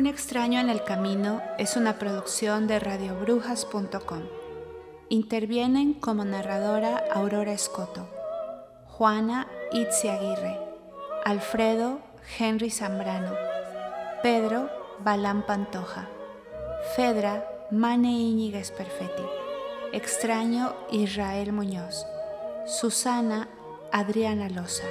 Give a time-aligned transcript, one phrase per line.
[0.00, 4.22] Un extraño en el camino es una producción de radiobrujas.com.
[5.10, 8.08] Intervienen como narradora Aurora Escoto,
[8.86, 10.58] Juana Itzi Aguirre,
[11.26, 12.00] Alfredo
[12.38, 13.34] Henry Zambrano,
[14.22, 14.70] Pedro
[15.04, 16.08] Balán Pantoja,
[16.96, 19.26] Fedra Mane Íñiguez Perfetti,
[19.92, 22.06] Extraño Israel Muñoz,
[22.64, 23.50] Susana
[23.92, 24.88] Adriana Loza,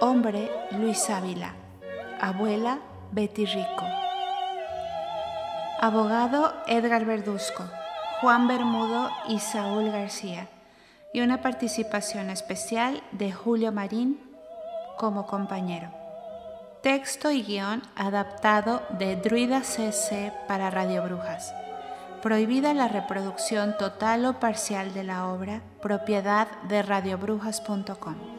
[0.00, 1.54] Hombre Luis Ávila,
[2.20, 2.80] Abuela
[3.12, 4.05] Betty Rico.
[5.78, 7.62] Abogado Edgar Verduzco,
[8.22, 10.48] Juan Bermudo y Saúl García.
[11.12, 14.18] Y una participación especial de Julio Marín
[14.96, 15.90] como compañero.
[16.82, 21.54] Texto y guion adaptado de Druida CC para Radio Brujas.
[22.22, 28.35] Prohibida la reproducción total o parcial de la obra, propiedad de radiobrujas.com.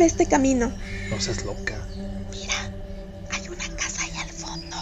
[0.00, 0.72] por este camino.
[1.10, 1.76] No seas loca.
[2.30, 2.54] Mira,
[3.30, 4.76] hay una casa ahí al fondo.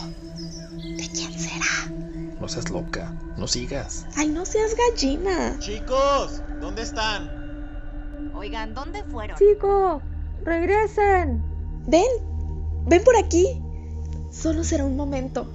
[0.96, 1.92] ¿De quién será?
[2.40, 3.12] No seas loca.
[3.36, 4.06] No sigas.
[4.16, 5.56] Ay, no seas gallina.
[5.58, 8.30] Chicos, ¿dónde están?
[8.32, 9.36] Oigan, ¿dónde fueron?
[9.36, 10.00] Chico,
[10.44, 11.42] regresen.
[11.88, 12.06] Ven,
[12.86, 13.60] ven por aquí.
[14.30, 15.50] Solo será un momento.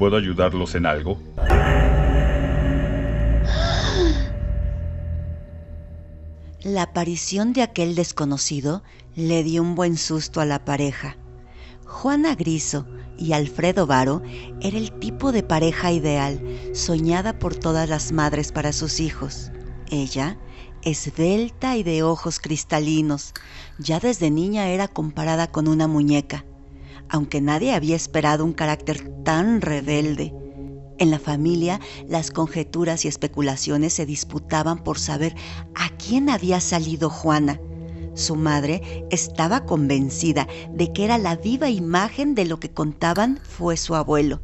[0.00, 1.16] ¿Puedo ayudarlos en algo?
[6.64, 8.82] La aparición de aquel desconocido
[9.14, 11.18] le dio un buen susto a la pareja.
[11.84, 12.86] Juana Griso
[13.18, 14.22] y Alfredo Varo
[14.62, 16.40] era el tipo de pareja ideal,
[16.72, 19.52] soñada por todas las madres para sus hijos.
[19.90, 20.38] Ella,
[20.80, 23.34] esbelta y de ojos cristalinos,
[23.78, 26.46] ya desde niña era comparada con una muñeca,
[27.10, 30.32] aunque nadie había esperado un carácter tan rebelde.
[30.98, 35.34] En la familia, las conjeturas y especulaciones se disputaban por saber
[35.74, 37.60] a quién había salido Juana.
[38.14, 43.76] Su madre estaba convencida de que era la viva imagen de lo que contaban fue
[43.76, 44.40] su abuelo,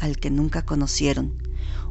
[0.00, 1.42] al que nunca conocieron.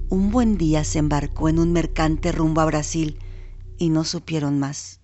[0.10, 3.20] Un buen día se embarcó en un mercante rumbo a Brasil
[3.78, 5.02] y no supieron más.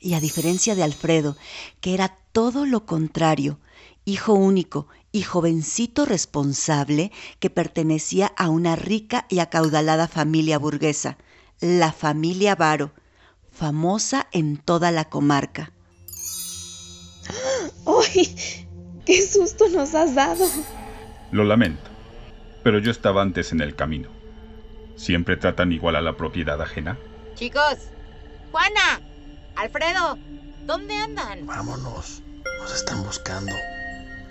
[0.00, 1.36] Y a diferencia de Alfredo,
[1.82, 3.58] que era todo lo contrario,
[4.06, 11.18] hijo único y jovencito responsable que pertenecía a una rica y acaudalada familia burguesa,
[11.60, 12.92] la familia Varo,
[13.52, 15.72] famosa en toda la comarca.
[17.86, 18.66] ¡Ay!
[19.04, 20.46] ¡Qué susto nos has dado!
[21.30, 21.90] Lo lamento,
[22.62, 24.08] pero yo estaba antes en el camino.
[24.96, 26.98] ¿Siempre tratan igual a la propiedad ajena?
[27.34, 27.76] Chicos,
[28.50, 29.00] Juana,
[29.56, 30.18] Alfredo,
[30.64, 31.46] ¿dónde andan?
[31.46, 32.22] Vámonos.
[32.60, 33.52] Nos están buscando.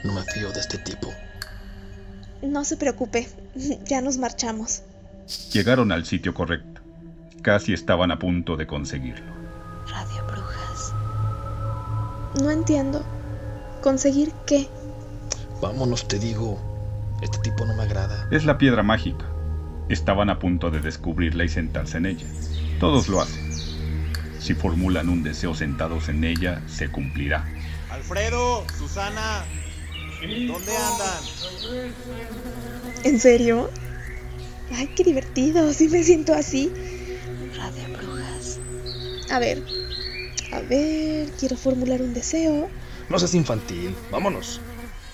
[0.03, 1.13] No me fío de este tipo.
[2.41, 3.29] No se preocupe,
[3.85, 4.83] ya nos marchamos.
[5.53, 6.81] Llegaron al sitio correcto.
[7.41, 9.31] Casi estaban a punto de conseguirlo.
[9.87, 10.93] Radio Brujas.
[12.41, 13.03] No entiendo.
[13.81, 14.67] ¿Conseguir qué?
[15.61, 16.59] Vámonos, te digo.
[17.21, 18.27] Este tipo no me agrada.
[18.31, 19.25] Es la piedra mágica.
[19.89, 22.27] Estaban a punto de descubrirla y sentarse en ella.
[22.79, 23.51] Todos lo hacen.
[24.39, 27.45] Si formulan un deseo sentados en ella, se cumplirá.
[27.91, 29.43] Alfredo, Susana,
[30.21, 31.23] ¿dónde andan?
[33.03, 33.69] ¿En serio?
[34.73, 35.73] Ay, qué divertido.
[35.73, 36.71] Sí me siento así.
[37.55, 38.59] Radio Brujas.
[39.29, 39.63] A ver.
[40.53, 42.69] A ver, quiero formular un deseo.
[43.09, 43.95] No seas infantil.
[44.11, 44.61] Vámonos.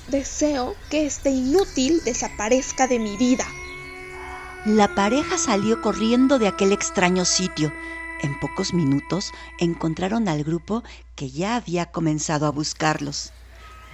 [0.10, 3.46] Deseo que este inútil desaparezca de mi vida.
[4.66, 7.72] La pareja salió corriendo de aquel extraño sitio.
[8.22, 10.84] En pocos minutos encontraron al grupo
[11.16, 13.32] que ya había comenzado a buscarlos.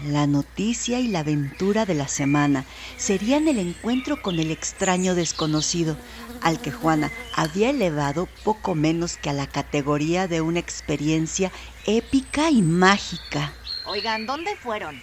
[0.02, 2.66] La noticia y la aventura de la semana
[2.98, 5.98] serían el encuentro con el extraño desconocido,
[6.42, 11.52] al que Juana había elevado poco menos que a la categoría de una experiencia
[11.86, 13.54] épica y mágica.
[13.86, 15.00] Oigan, ¿dónde fueron?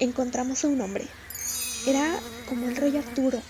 [0.00, 1.06] Encontramos a un hombre.
[1.86, 2.18] Era
[2.48, 3.42] como el rey Arturo,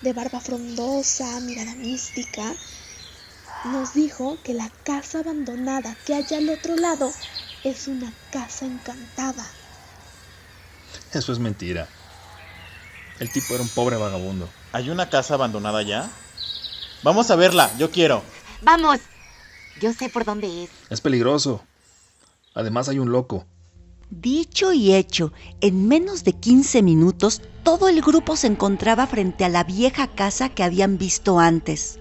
[0.00, 2.54] de barba frondosa, mirada mística.
[3.66, 7.12] Nos dijo que la casa abandonada que hay al otro lado
[7.64, 9.46] es una casa encantada.
[11.12, 11.88] Eso es mentira.
[13.18, 14.48] El tipo era un pobre vagabundo.
[14.72, 16.10] ¿Hay una casa abandonada ya?
[17.02, 18.22] Vamos a verla, yo quiero.
[18.62, 19.00] Vamos.
[19.80, 20.70] Yo sé por dónde es.
[20.90, 21.62] Es peligroso.
[22.54, 23.46] Además hay un loco.
[24.10, 29.48] Dicho y hecho, en menos de 15 minutos todo el grupo se encontraba frente a
[29.48, 31.98] la vieja casa que habían visto antes.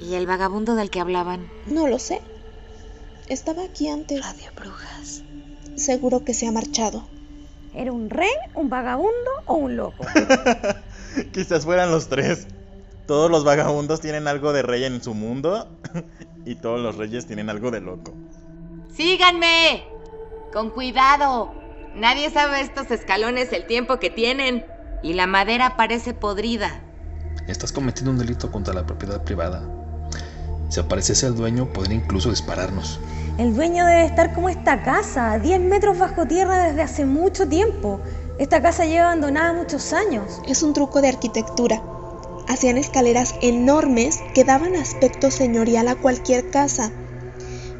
[0.00, 1.50] ¿Y el vagabundo del que hablaban?
[1.66, 2.20] No lo sé.
[3.28, 4.20] Estaba aquí antes.
[4.20, 5.22] Radio Brujas.
[5.74, 7.06] Seguro que se ha marchado.
[7.76, 10.06] ¿Era un rey, un vagabundo o un loco?
[11.32, 12.46] Quizás fueran los tres.
[13.06, 15.68] Todos los vagabundos tienen algo de rey en su mundo
[16.46, 18.14] y todos los reyes tienen algo de loco.
[18.94, 19.84] ¡Síganme!
[20.54, 21.52] Con cuidado.
[21.94, 24.64] Nadie sabe estos escalones el tiempo que tienen.
[25.02, 26.82] Y la madera parece podrida.
[27.46, 29.75] Estás cometiendo un delito contra la propiedad privada.
[30.68, 33.00] Si apareciese el dueño, podría incluso dispararnos.
[33.38, 37.46] El dueño debe estar como esta casa, a 10 metros bajo tierra desde hace mucho
[37.46, 38.00] tiempo.
[38.38, 40.40] Esta casa lleva abandonada muchos años.
[40.48, 41.82] Es un truco de arquitectura.
[42.48, 46.90] Hacían escaleras enormes que daban aspecto señorial a cualquier casa.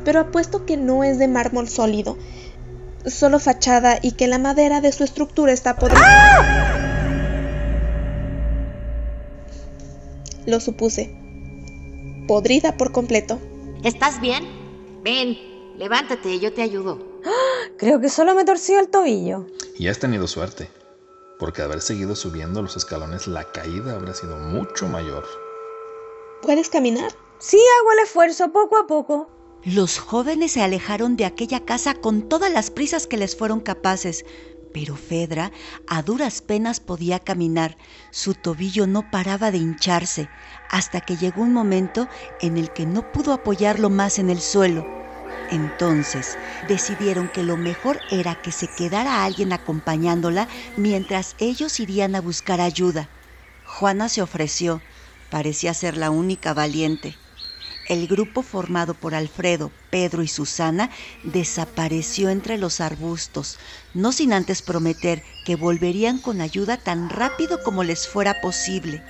[0.04, 2.16] Pero apuesto que no es de mármol sólido,
[3.06, 6.86] solo fachada y que la madera de su estructura está podrida.
[10.46, 11.25] Lo supuse.
[12.26, 13.38] Podrida por completo.
[13.84, 14.44] ¿Estás bien?
[15.04, 15.38] Ven,
[15.78, 16.98] levántate, yo te ayudo.
[17.78, 19.46] Creo que solo me torció el tobillo.
[19.78, 20.68] Y has tenido suerte,
[21.38, 25.24] porque de haber seguido subiendo los escalones, la caída habría sido mucho mayor.
[26.42, 27.12] ¿Puedes caminar?
[27.38, 29.30] Sí, hago el esfuerzo poco a poco.
[29.64, 34.24] Los jóvenes se alejaron de aquella casa con todas las prisas que les fueron capaces,
[34.76, 35.52] pero Fedra
[35.88, 37.78] a duras penas podía caminar,
[38.10, 40.28] su tobillo no paraba de hincharse,
[40.68, 42.10] hasta que llegó un momento
[42.42, 44.86] en el que no pudo apoyarlo más en el suelo.
[45.50, 46.36] Entonces
[46.68, 50.46] decidieron que lo mejor era que se quedara alguien acompañándola
[50.76, 53.08] mientras ellos irían a buscar ayuda.
[53.64, 54.82] Juana se ofreció,
[55.30, 57.16] parecía ser la única valiente.
[57.88, 60.90] El grupo formado por Alfredo, Pedro y Susana
[61.22, 63.58] desapareció entre los arbustos,
[63.94, 69.04] no sin antes prometer que volverían con ayuda tan rápido como les fuera posible.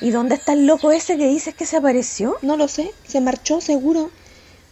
[0.00, 2.36] ¿Y dónde está el loco ese que dices que se apareció?
[2.42, 4.10] No lo sé, se marchó seguro.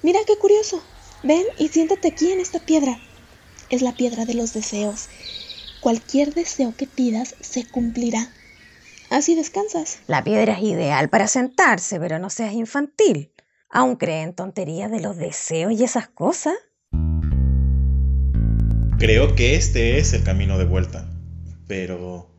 [0.02, 0.82] Mira qué curioso.
[1.22, 2.98] Ven y siéntate aquí en esta piedra.
[3.70, 5.06] Es la piedra de los deseos.
[5.80, 8.32] Cualquier deseo que pidas se cumplirá.
[9.12, 9.98] Así descansas.
[10.06, 13.30] La piedra es ideal para sentarse, pero no seas infantil.
[13.68, 16.54] ¿Aún creen tonterías de los deseos y esas cosas?
[18.98, 21.10] Creo que este es el camino de vuelta.
[21.68, 22.30] Pero...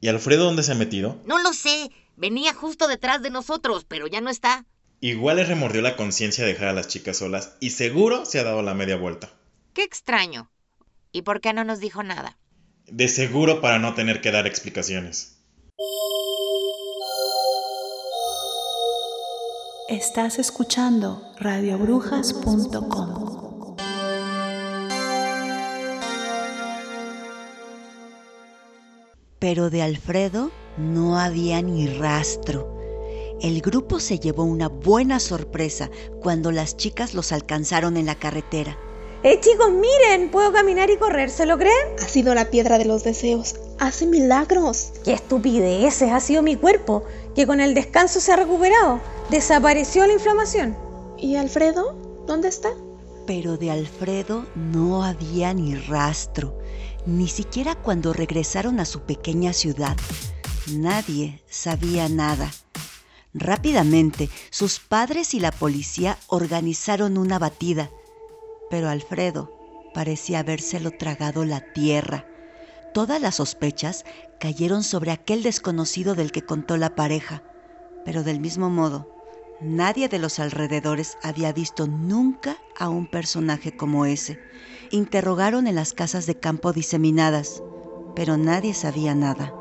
[0.00, 1.22] ¿Y Alfredo dónde se ha metido?
[1.26, 1.92] No lo sé.
[2.16, 4.66] Venía justo detrás de nosotros, pero ya no está.
[4.98, 8.62] Igual le remordió la conciencia dejar a las chicas solas y seguro se ha dado
[8.62, 9.30] la media vuelta.
[9.74, 10.50] Qué extraño.
[11.12, 12.36] ¿Y por qué no nos dijo nada?
[12.88, 15.35] De seguro para no tener que dar explicaciones.
[19.90, 23.76] Estás escuchando radiobrujas.com.
[29.38, 32.74] Pero de Alfredo no había ni rastro.
[33.42, 35.90] El grupo se llevó una buena sorpresa
[36.22, 38.78] cuando las chicas los alcanzaron en la carretera.
[39.22, 40.30] ¡Eh, chicos, miren!
[40.30, 41.96] Puedo caminar y correr, ¿se lo creen?
[41.98, 43.56] Ha sido la piedra de los deseos.
[43.78, 44.92] Hace milagros.
[45.04, 46.10] ¡Qué estupideces!
[46.10, 49.00] Ha sido mi cuerpo, que con el descanso se ha recuperado.
[49.30, 50.76] Desapareció la inflamación.
[51.18, 52.24] ¿Y Alfredo?
[52.26, 52.70] ¿Dónde está?
[53.26, 56.58] Pero de Alfredo no había ni rastro,
[57.04, 59.96] ni siquiera cuando regresaron a su pequeña ciudad.
[60.72, 62.50] Nadie sabía nada.
[63.34, 67.90] Rápidamente, sus padres y la policía organizaron una batida,
[68.70, 69.52] pero Alfredo
[69.92, 72.26] parecía habérselo tragado la tierra.
[72.96, 74.06] Todas las sospechas
[74.40, 77.42] cayeron sobre aquel desconocido del que contó la pareja,
[78.06, 79.06] pero del mismo modo,
[79.60, 84.40] nadie de los alrededores había visto nunca a un personaje como ese.
[84.90, 87.62] Interrogaron en las casas de campo diseminadas,
[88.14, 89.52] pero nadie sabía nada.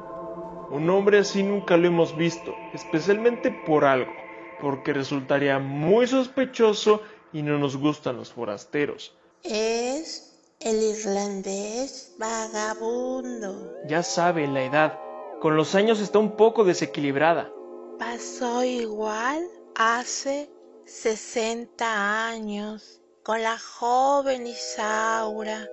[0.72, 4.14] Un hombre así nunca lo hemos visto, especialmente por algo,
[4.62, 7.02] porque resultaría muy sospechoso
[7.34, 9.14] y no nos gustan los forasteros.
[9.44, 10.25] Es
[10.66, 13.72] el irlandés vagabundo.
[13.86, 15.00] Ya sabe, la edad.
[15.40, 17.52] Con los años está un poco desequilibrada.
[18.00, 20.50] Pasó igual hace
[20.86, 25.68] 60 años con la joven Isaura.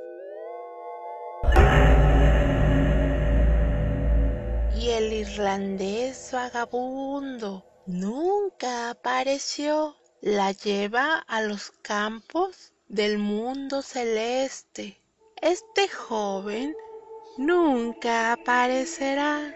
[4.77, 9.97] Y el irlandés vagabundo nunca apareció.
[10.21, 15.01] La lleva a los campos del mundo celeste.
[15.41, 16.77] Este joven
[17.39, 19.55] nunca aparecerá.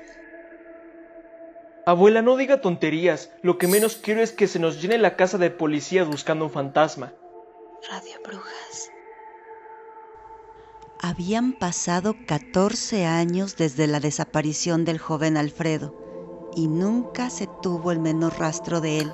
[1.85, 3.31] Abuela, no diga tonterías.
[3.43, 6.51] Lo que menos quiero es que se nos llene la casa de policía buscando un
[6.51, 7.13] fantasma.
[7.89, 8.91] Radio Brujas.
[10.99, 15.95] Habían pasado 14 años desde la desaparición del joven Alfredo
[16.57, 19.13] y nunca se tuvo el menor rastro de él.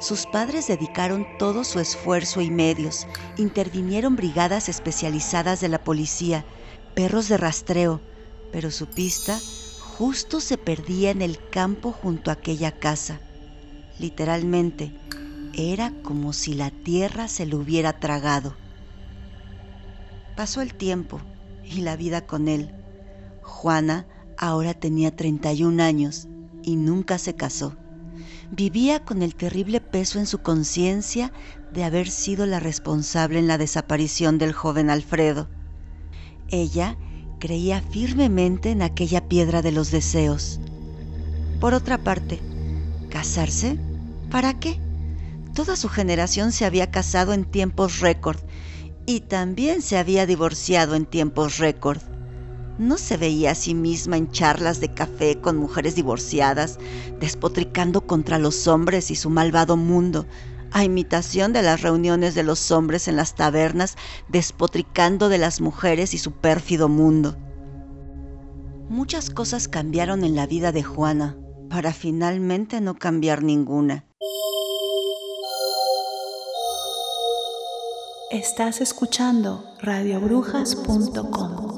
[0.00, 6.44] Sus padres dedicaron todo su esfuerzo y medios, intervinieron brigadas especializadas de la policía,
[6.94, 8.00] perros de rastreo,
[8.50, 9.38] pero su pista
[9.98, 13.20] justo se perdía en el campo junto a aquella casa.
[13.98, 14.92] Literalmente,
[15.52, 18.54] era como si la tierra se lo hubiera tragado.
[20.34, 21.20] Pasó el tiempo
[21.62, 22.72] y la vida con él.
[23.42, 24.06] Juana
[24.38, 26.26] ahora tenía 31 años
[26.62, 27.76] y nunca se casó.
[28.52, 31.32] Vivía con el terrible peso en su conciencia
[31.72, 35.48] de haber sido la responsable en la desaparición del joven Alfredo.
[36.48, 36.96] Ella
[37.38, 40.58] creía firmemente en aquella piedra de los deseos.
[41.60, 42.40] Por otra parte,
[43.08, 43.78] ¿casarse?
[44.30, 44.80] ¿Para qué?
[45.54, 48.38] Toda su generación se había casado en tiempos récord
[49.06, 52.00] y también se había divorciado en tiempos récord.
[52.80, 56.78] No se veía a sí misma en charlas de café con mujeres divorciadas,
[57.20, 60.24] despotricando contra los hombres y su malvado mundo,
[60.72, 63.96] a imitación de las reuniones de los hombres en las tabernas,
[64.28, 67.36] despotricando de las mujeres y su pérfido mundo.
[68.88, 71.36] Muchas cosas cambiaron en la vida de Juana,
[71.68, 74.06] para finalmente no cambiar ninguna.
[78.30, 81.69] Estás escuchando radiobrujas.com.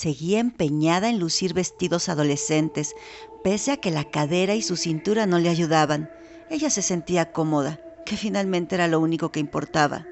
[0.00, 2.94] Seguía empeñada en lucir vestidos adolescentes,
[3.42, 6.08] pese a que la cadera y su cintura no le ayudaban.
[6.50, 10.06] Ella se sentía cómoda, que finalmente era lo único que importaba.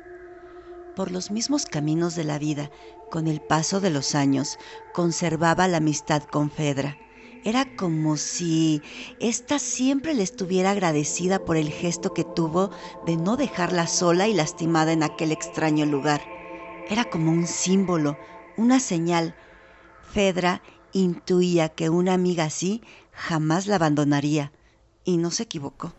[0.96, 2.68] Por los mismos caminos de la vida,
[3.12, 4.58] con el paso de los años,
[4.92, 6.98] conservaba la amistad con Fedra
[7.44, 8.82] era como si
[9.20, 12.70] ésta siempre le estuviera agradecida por el gesto que tuvo
[13.06, 16.22] de no dejarla sola y lastimada en aquel extraño lugar.
[16.88, 18.18] Era como un símbolo,
[18.56, 19.36] una señal.
[20.16, 20.62] Fedra
[20.94, 22.80] intuía que una amiga así
[23.12, 24.50] jamás la abandonaría,
[25.04, 25.92] y no se equivocó.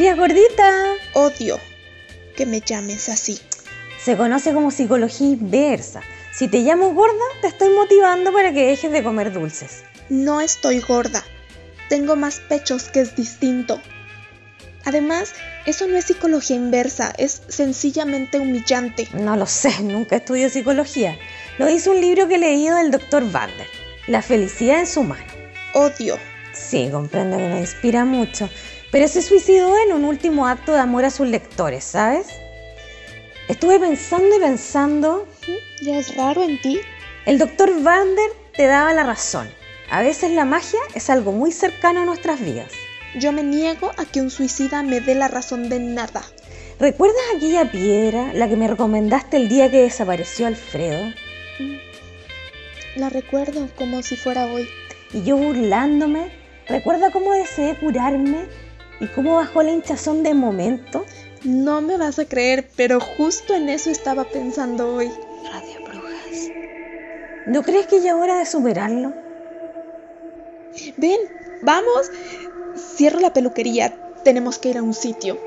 [0.00, 0.94] Días, gordita.
[1.12, 1.60] Odio
[2.34, 3.38] que me llames así.
[4.02, 6.00] Se conoce como psicología inversa.
[6.32, 9.82] Si te llamo gorda, te estoy motivando para que dejes de comer dulces.
[10.08, 11.22] No estoy gorda.
[11.90, 13.78] Tengo más pechos que es distinto.
[14.86, 15.34] Además,
[15.66, 19.06] eso no es psicología inversa, es sencillamente humillante.
[19.12, 21.18] No lo sé, nunca estudié psicología.
[21.58, 23.66] Lo hizo un libro que he leído del doctor Vander.
[24.06, 25.30] La felicidad en su mano.
[25.74, 26.16] Odio.
[26.54, 28.48] Sí, comprendo que me inspira mucho
[28.90, 32.28] pero se suicidó en un último acto de amor a sus lectores, ¿sabes?
[33.48, 35.26] Estuve pensando y pensando.
[35.82, 36.80] ¿Ya es raro en ti?
[37.26, 39.48] El doctor Vander te daba la razón.
[39.90, 42.70] A veces la magia es algo muy cercano a nuestras vidas.
[43.18, 46.22] Yo me niego a que un suicida me dé la razón de nada.
[46.78, 51.12] ¿Recuerdas aquella piedra, la que me recomendaste el día que desapareció Alfredo?
[52.96, 54.68] La recuerdo como si fuera hoy.
[55.12, 56.30] Y yo burlándome,
[56.68, 58.46] ¿recuerda cómo deseé curarme
[59.00, 61.04] ¿Y cómo bajó la hinchazón de momento?
[61.42, 65.10] No me vas a creer, pero justo en eso estaba pensando hoy.
[65.50, 66.50] Radio Brujas.
[67.46, 69.14] ¿No crees que ya es hora de superarlo?
[70.98, 71.18] Ven,
[71.62, 72.10] vamos.
[72.76, 73.96] Cierro la peluquería.
[74.22, 75.38] Tenemos que ir a un sitio.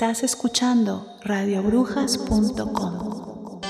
[0.00, 3.60] Estás escuchando radiobrujas.com.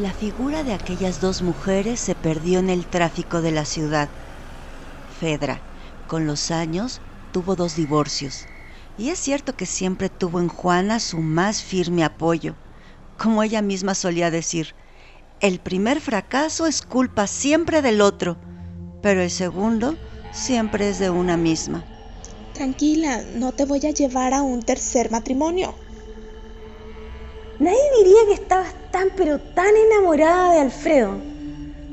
[0.00, 4.08] La figura de aquellas dos mujeres se perdió en el tráfico de la ciudad.
[5.18, 5.60] Fedra,
[6.06, 7.00] con los años,
[7.32, 8.46] tuvo dos divorcios.
[8.96, 12.54] Y es cierto que siempre tuvo en Juana su más firme apoyo.
[13.18, 14.76] Como ella misma solía decir,
[15.40, 18.36] el primer fracaso es culpa siempre del otro
[19.02, 19.96] pero el segundo
[20.32, 21.84] siempre es de una misma.
[22.54, 25.74] Tranquila, no te voy a llevar a un tercer matrimonio.
[27.58, 31.16] nadie diría que estabas tan pero tan enamorada de Alfredo.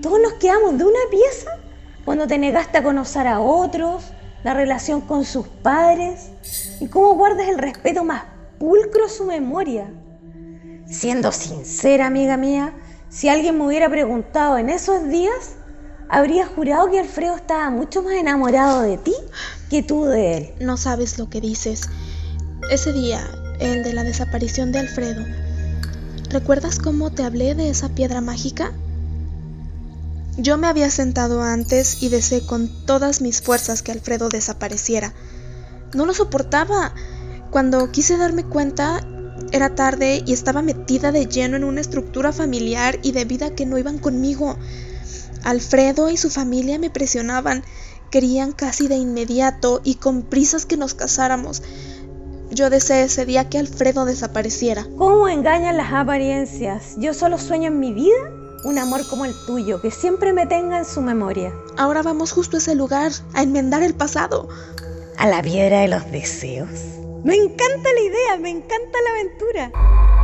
[0.01, 1.49] Todos nos quedamos de una pieza
[2.05, 4.03] cuando te negaste a conocer a otros,
[4.43, 6.29] la relación con sus padres
[6.79, 8.23] y cómo guardas el respeto más
[8.57, 9.91] pulcro a su memoria.
[10.85, 12.73] Siendo sincera, amiga mía,
[13.09, 15.55] si alguien me hubiera preguntado en esos días,
[16.09, 19.13] habría jurado que Alfredo estaba mucho más enamorado de ti
[19.69, 20.53] que tú de él.
[20.59, 21.87] No sabes lo que dices.
[22.71, 23.21] Ese día,
[23.59, 25.23] el de la desaparición de Alfredo,
[26.29, 28.73] ¿recuerdas cómo te hablé de esa piedra mágica?
[30.37, 35.13] Yo me había sentado antes y deseé con todas mis fuerzas que Alfredo desapareciera.
[35.93, 36.93] No lo soportaba.
[37.51, 39.05] Cuando quise darme cuenta,
[39.51, 43.65] era tarde y estaba metida de lleno en una estructura familiar y de vida que
[43.65, 44.57] no iban conmigo.
[45.43, 47.63] Alfredo y su familia me presionaban,
[48.11, 51.61] querían casi de inmediato y con prisas que nos casáramos.
[52.51, 54.85] Yo deseé ese día que Alfredo desapareciera.
[54.97, 56.95] ¿Cómo engañan las apariencias?
[56.97, 58.17] Yo solo sueño en mi vida
[58.63, 61.53] un amor como el tuyo, que siempre me tenga en su memoria.
[61.77, 64.49] Ahora vamos justo a ese lugar, a enmendar el pasado.
[65.17, 66.69] A la piedra de los deseos.
[67.23, 70.18] Me encanta la idea, me encanta la aventura.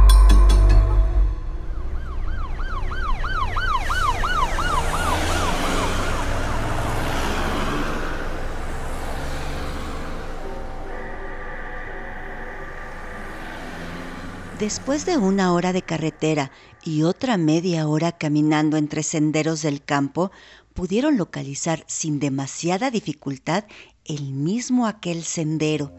[14.59, 16.49] Después de una hora de carretera
[16.81, 20.31] y otra media hora caminando entre senderos del campo,
[20.73, 23.65] pudieron localizar sin demasiada dificultad
[24.05, 25.91] el mismo aquel sendero.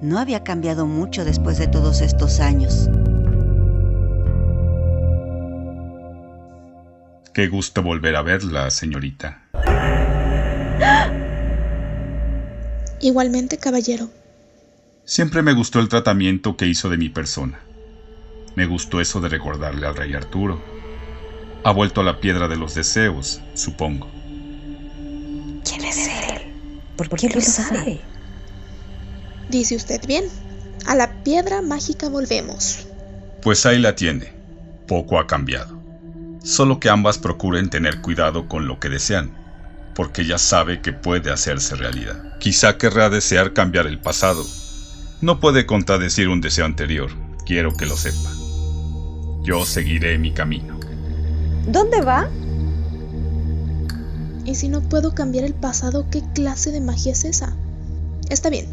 [0.00, 2.88] No había cambiado mucho después de todos estos años.
[7.34, 9.42] Qué gusto volver a verla, señorita.
[13.00, 14.08] Igualmente, caballero.
[15.04, 17.65] Siempre me gustó el tratamiento que hizo de mi persona.
[18.56, 20.60] Me gustó eso de recordarle al rey Arturo.
[21.62, 24.08] Ha vuelto a la piedra de los deseos, supongo.
[25.62, 26.42] ¿Quién es él?
[26.96, 28.00] ¿Por, qué lo sabe?
[29.50, 30.24] Dice usted bien.
[30.86, 32.86] A la piedra mágica volvemos.
[33.42, 34.32] Pues ahí la tiene.
[34.88, 35.78] Poco ha cambiado.
[36.42, 39.36] Solo que ambas procuren tener cuidado con lo que desean,
[39.94, 42.38] porque ya sabe que puede hacerse realidad.
[42.38, 44.46] Quizá querrá desear cambiar el pasado.
[45.20, 47.10] No puede contradecir un deseo anterior,
[47.44, 48.45] quiero que lo sepa.
[49.46, 50.76] Yo seguiré mi camino.
[51.68, 52.28] ¿Dónde va?
[54.44, 57.56] ¿Y si no puedo cambiar el pasado, qué clase de magia es esa?
[58.28, 58.66] Está bien,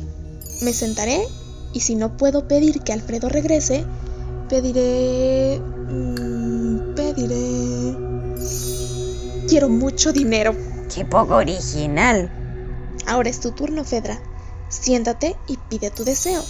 [0.63, 1.27] me sentaré
[1.73, 3.85] y si no puedo pedir que Alfredo regrese,
[4.49, 5.59] pediré...
[5.59, 7.95] Mmm, pediré...
[9.47, 10.55] Quiero mucho dinero.
[10.91, 12.31] Qué poco original.
[13.05, 14.19] Ahora es tu turno, Fedra.
[14.69, 16.41] Siéntate y pide tu deseo.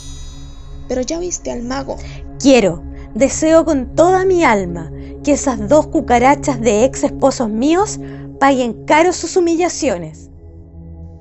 [0.87, 1.97] Pero ya oíste al mago.
[2.39, 4.91] Quiero Deseo con toda mi alma
[5.23, 7.99] que esas dos cucarachas de ex esposos míos
[8.39, 10.29] paguen caro sus humillaciones.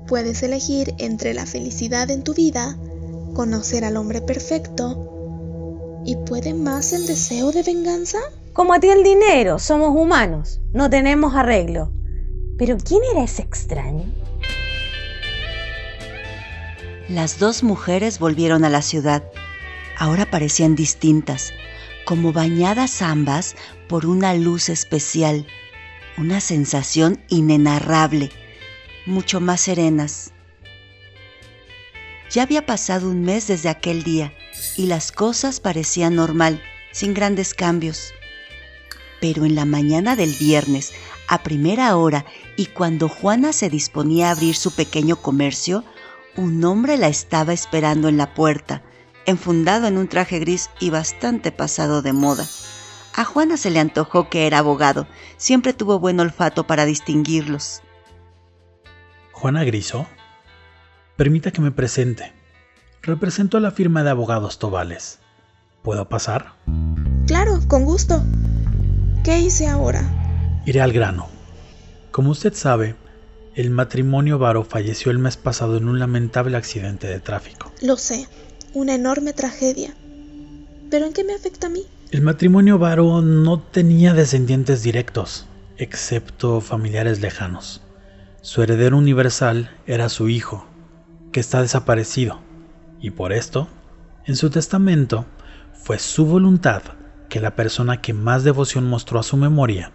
[0.07, 2.77] Puedes elegir entre la felicidad en tu vida,
[3.33, 8.17] conocer al hombre perfecto, y puede más el deseo de venganza.
[8.53, 11.91] Como a ti el dinero, somos humanos, no tenemos arreglo.
[12.57, 14.05] Pero ¿quién era ese extraño?
[17.07, 19.23] Las dos mujeres volvieron a la ciudad.
[19.97, 21.53] Ahora parecían distintas
[22.05, 23.55] como bañadas ambas
[23.87, 25.47] por una luz especial,
[26.17, 28.31] una sensación inenarrable,
[29.05, 30.31] mucho más serenas.
[32.29, 34.33] Ya había pasado un mes desde aquel día
[34.75, 38.13] y las cosas parecían normal, sin grandes cambios.
[39.21, 40.93] Pero en la mañana del viernes,
[41.27, 42.25] a primera hora
[42.57, 45.85] y cuando Juana se disponía a abrir su pequeño comercio,
[46.35, 48.81] un hombre la estaba esperando en la puerta,
[49.25, 52.45] enfundado en un traje gris y bastante pasado de moda.
[53.15, 55.07] A Juana se le antojó que era abogado,
[55.37, 57.81] siempre tuvo buen olfato para distinguirlos.
[59.31, 60.07] Juana Griso,
[61.15, 62.33] permita que me presente.
[63.01, 65.19] Represento a la firma de abogados Tobales.
[65.83, 66.53] ¿Puedo pasar?
[67.27, 68.23] Claro, con gusto.
[69.23, 70.01] ¿Qué hice ahora?
[70.65, 71.27] Iré al grano.
[72.11, 72.95] Como usted sabe,
[73.55, 77.71] el matrimonio Varo falleció el mes pasado en un lamentable accidente de tráfico.
[77.81, 78.27] Lo sé
[78.73, 79.93] una enorme tragedia.
[80.89, 81.83] ¿Pero en qué me afecta a mí?
[82.11, 87.81] El matrimonio Varo no tenía descendientes directos, excepto familiares lejanos.
[88.41, 90.65] Su heredero universal era su hijo,
[91.31, 92.39] que está desaparecido,
[92.99, 93.67] y por esto,
[94.25, 95.25] en su testamento,
[95.73, 96.81] fue su voluntad
[97.29, 99.91] que la persona que más devoción mostró a su memoria,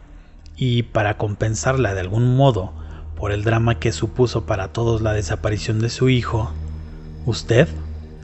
[0.57, 2.73] y para compensarla de algún modo
[3.17, 6.53] por el drama que supuso para todos la desaparición de su hijo,
[7.27, 7.69] usted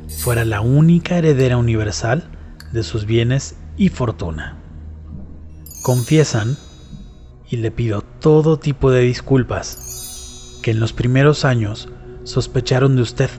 [0.08, 2.24] fuera la única heredera universal
[2.72, 4.58] de sus bienes y fortuna.
[5.82, 6.56] Confiesan,
[7.48, 11.88] y le pido todo tipo de disculpas, que en los primeros años
[12.24, 13.30] sospecharon de usted,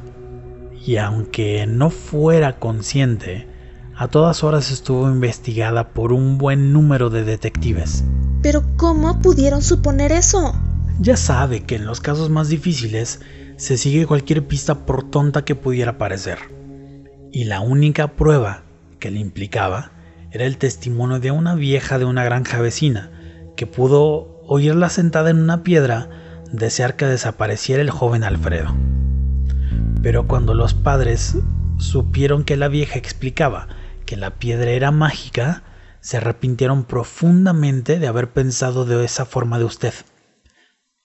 [0.85, 3.47] y aunque no fuera consciente,
[3.97, 8.03] a todas horas estuvo investigada por un buen número de detectives.
[8.41, 10.53] ¿Pero cómo pudieron suponer eso?
[10.99, 13.21] Ya sabe que en los casos más difíciles
[13.57, 16.39] se sigue cualquier pista por tonta que pudiera parecer.
[17.31, 18.63] Y la única prueba
[18.99, 19.91] que le implicaba
[20.31, 23.11] era el testimonio de una vieja de una granja vecina
[23.55, 26.09] que pudo oírla sentada en una piedra
[26.51, 28.75] desear que desapareciera el joven Alfredo.
[30.01, 31.37] Pero cuando los padres
[31.77, 33.67] supieron que la vieja explicaba
[34.05, 35.63] que la piedra era mágica,
[35.99, 39.93] se arrepintieron profundamente de haber pensado de esa forma de usted.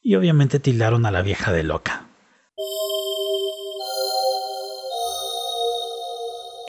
[0.02, 2.09] Y obviamente tildaron a la vieja de loca.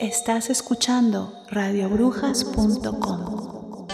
[0.02, 3.86] Estás escuchando radiobrujas.com.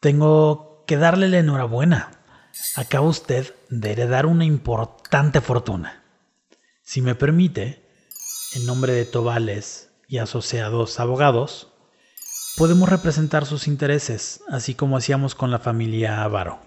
[0.00, 2.10] Tengo que darle la enhorabuena.
[2.74, 6.02] Acaba usted de heredar una importante fortuna.
[6.82, 7.88] Si me permite,
[8.56, 11.72] en nombre de Tobales y asociados abogados,
[12.56, 16.58] podemos representar sus intereses, así como hacíamos con la familia Avaro.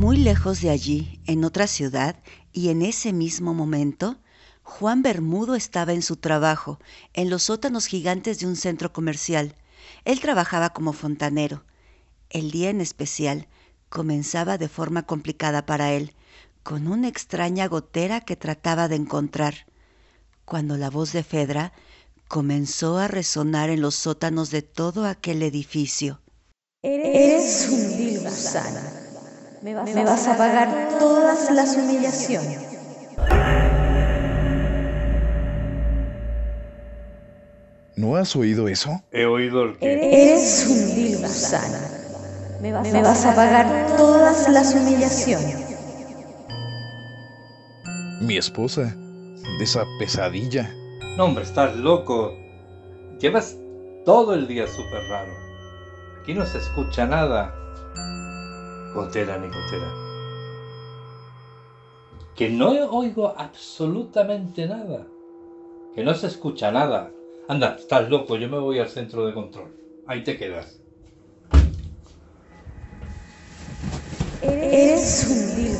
[0.00, 2.16] Muy lejos de allí, en otra ciudad,
[2.54, 4.16] y en ese mismo momento,
[4.62, 6.78] Juan Bermudo estaba en su trabajo,
[7.12, 9.54] en los sótanos gigantes de un centro comercial.
[10.06, 11.64] Él trabajaba como fontanero.
[12.30, 13.46] El día en especial
[13.90, 16.14] comenzaba de forma complicada para él,
[16.62, 19.66] con una extraña gotera que trataba de encontrar,
[20.46, 21.74] cuando la voz de Fedra
[22.26, 26.22] comenzó a resonar en los sótanos de todo aquel edificio.
[26.82, 28.99] Eres un vil gusano.
[29.62, 32.58] Me vas, a pagar todas las humillaciones.
[37.96, 39.02] ¿No has oído eso?
[39.12, 39.92] He oído el que...
[39.92, 41.78] Eres un vil gusano.
[42.60, 45.70] Me vas a pagar todas las humillaciones
[48.20, 48.94] mi esposa,
[49.58, 50.72] de esa pesadilla.
[51.16, 52.32] No, hombre, estás loco.
[53.18, 53.56] Llevas
[54.04, 55.32] todo el día súper raro.
[56.20, 57.54] Aquí no se escucha nada.
[58.94, 59.92] Gotera ni gotera.
[62.34, 65.06] Que no oigo absolutamente nada.
[65.94, 67.10] Que no se escucha nada.
[67.48, 69.72] Anda, estás loco, yo me voy al centro de control.
[70.06, 70.80] Ahí te quedas.
[74.42, 75.76] Eres un vil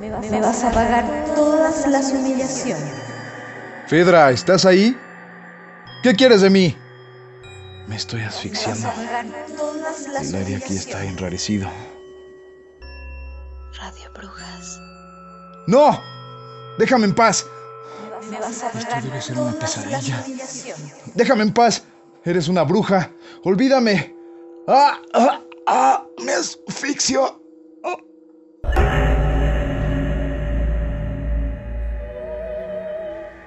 [0.00, 2.94] me vas, a pagar todas las humillaciones.
[3.88, 4.96] Fedra, ¿estás ahí?
[6.02, 6.76] ¿Qué quieres de mí?
[7.88, 8.92] Me estoy asfixiando.
[10.20, 11.68] El aire aquí está enrarecido.
[13.78, 14.78] Radio Brujas.
[15.66, 15.98] ¡No!
[16.78, 17.46] ¡Déjame en paz!
[18.78, 20.22] Esto debe ser una pesadilla.
[21.14, 21.82] ¡Déjame en paz!
[22.24, 23.10] Eres una bruja.
[23.44, 24.14] ¡Olvídame!
[24.66, 24.98] ¡Ah!
[25.14, 25.40] ¡Ah!
[25.66, 26.06] ¡Ah!
[26.22, 27.40] ¡Me asfixio!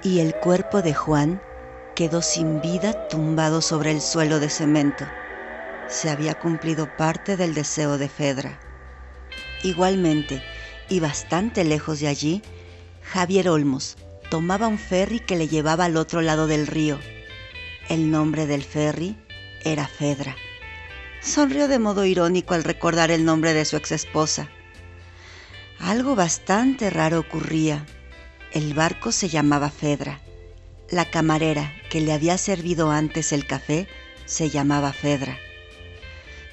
[0.04, 1.40] y el cuerpo de Juan
[1.94, 5.06] quedó sin vida tumbado sobre el suelo de cemento.
[5.88, 8.58] Se había cumplido parte del deseo de Fedra.
[9.62, 10.42] Igualmente,
[10.88, 12.42] y bastante lejos de allí,
[13.02, 13.98] Javier Olmos
[14.30, 16.98] tomaba un ferry que le llevaba al otro lado del río.
[17.90, 19.16] El nombre del ferry
[19.62, 20.34] era Fedra.
[21.20, 24.48] Sonrió de modo irónico al recordar el nombre de su exesposa.
[25.78, 27.84] Algo bastante raro ocurría.
[28.52, 30.21] El barco se llamaba Fedra.
[30.92, 33.88] La camarera que le había servido antes el café
[34.26, 35.38] se llamaba Fedra.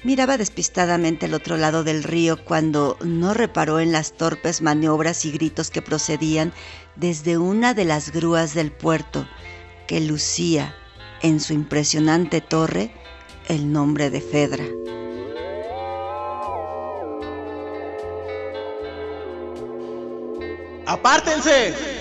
[0.02, 5.30] Miraba despistadamente al otro lado del río cuando no reparó en las torpes maniobras y
[5.30, 6.54] gritos que procedían
[6.96, 9.28] desde una de las grúas del puerto
[9.86, 10.74] que lucía
[11.20, 12.94] en su impresionante torre
[13.46, 14.64] el nombre de Fedra.
[20.86, 21.99] ¡Apártense!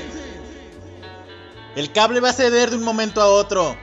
[1.79, 3.77] El cable va a ceder de un momento a otro.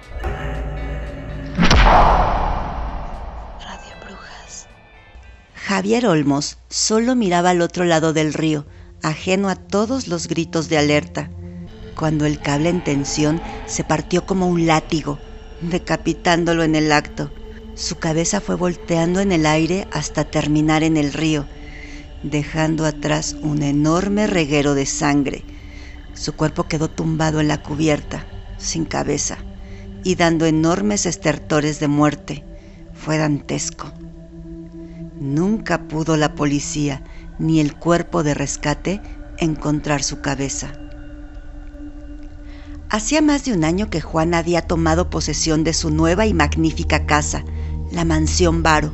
[3.59, 4.67] Radio Brujas.
[5.55, 8.67] Javier Olmos solo miraba al otro lado del río,
[9.03, 11.31] ajeno a todos los gritos de alerta,
[11.95, 15.19] cuando el cable en tensión se partió como un látigo,
[15.63, 17.31] decapitándolo en el acto.
[17.77, 21.47] Su cabeza fue volteando en el aire hasta terminar en el río,
[22.23, 25.56] dejando atrás un enorme reguero de sangre.
[26.17, 28.27] Su cuerpo quedó tumbado en la cubierta,
[28.57, 29.37] sin cabeza,
[30.03, 32.43] y dando enormes estertores de muerte.
[32.95, 33.93] Fue dantesco.
[35.21, 37.03] Nunca pudo la policía
[37.39, 39.03] ni el cuerpo de rescate
[39.39, 40.73] encontrar su cabeza.
[42.89, 47.05] Hacía más de un año que Juan había tomado posesión de su nueva y magnífica
[47.05, 47.45] casa,
[47.93, 48.93] la mansión Varo,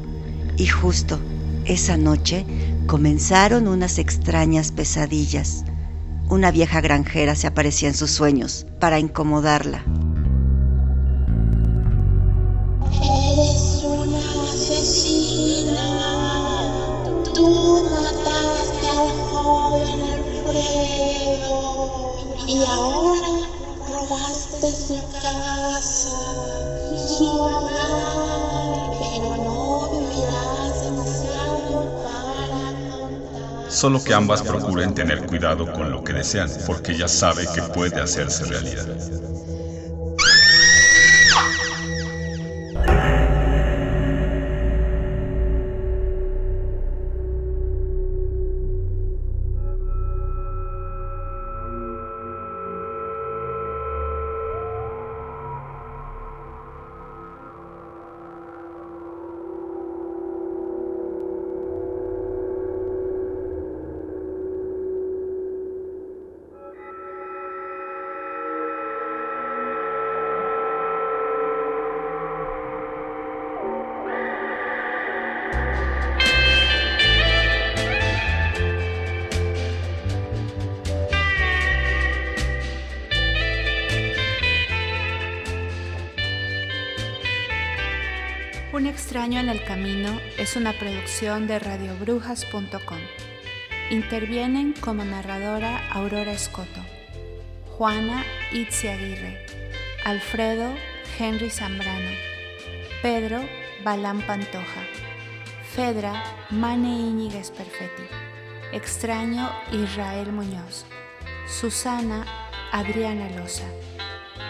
[0.56, 1.20] y justo
[1.66, 2.44] esa noche
[2.86, 5.64] comenzaron unas extrañas pesadillas.
[6.28, 9.84] Una vieja granjera se aparecía en sus sueños para incomodarla.
[13.02, 15.86] Eres una asesina.
[17.34, 21.56] Tú mataste al joven Alfredo
[22.46, 23.32] y ahora
[23.92, 26.18] robaste su casa,
[27.08, 28.11] su hogar,
[33.82, 38.00] Solo que ambas procuren tener cuidado con lo que desean, porque ella sabe que puede
[38.00, 38.86] hacerse realidad.
[89.32, 92.98] Extraño en el camino es una producción de radiobrujas.com.
[93.88, 96.80] Intervienen como narradora Aurora Escoto,
[97.70, 99.46] Juana Itzi Aguirre,
[100.04, 100.74] Alfredo
[101.18, 102.10] Henry Zambrano,
[103.00, 103.40] Pedro
[103.82, 104.82] Balán Pantoja,
[105.74, 106.12] Fedra
[106.50, 108.04] Mane Íñiguez Perfetti,
[108.72, 110.84] Extraño Israel Muñoz,
[111.46, 112.26] Susana
[112.70, 113.68] Adriana Loza,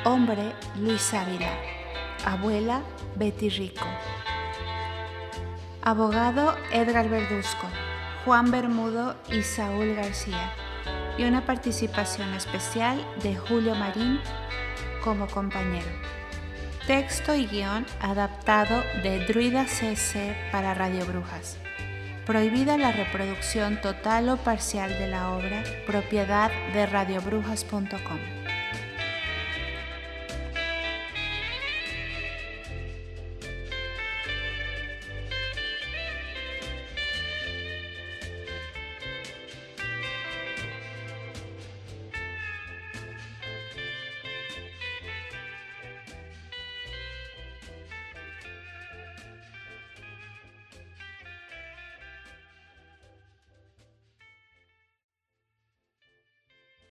[0.05, 1.57] Hombre Luis Ávila,
[2.25, 2.83] Abuela
[3.15, 3.87] Betty Rico.
[5.85, 7.67] Abogado Edgar Verduzco,
[8.25, 10.53] Juan Bermudo y Saúl García.
[11.19, 14.21] Y una participación especial de Julio Marín
[15.03, 15.91] como compañero.
[16.87, 21.59] Texto y guion adaptado de Druida CC para Radio Brujas.
[22.27, 28.42] Prohibida la reproducción total o parcial de la obra, propiedad de radiobrujas.com.